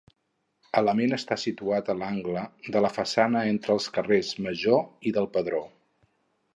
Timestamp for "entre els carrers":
3.53-4.35